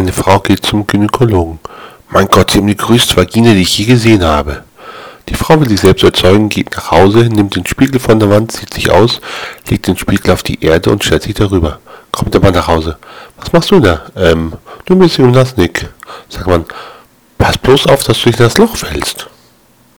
[0.00, 1.58] Eine Frau geht zum Gynäkologen.
[2.08, 4.62] Mein Gott, Sie haben die größte Vagina, die ich je gesehen habe.
[5.28, 8.50] Die Frau will sich selbst erzeugen, geht nach Hause, nimmt den Spiegel von der Wand,
[8.50, 9.20] zieht sich aus,
[9.68, 11.80] legt den Spiegel auf die Erde und stellt sich darüber.
[12.12, 12.96] Kommt aber nach Hause.
[13.36, 14.06] Was machst du da?
[14.16, 14.54] Ähm,
[14.86, 15.90] du bist im Nick.
[16.30, 16.64] Sagt man,
[17.36, 19.28] pass bloß auf, dass du dich in das Loch fällst.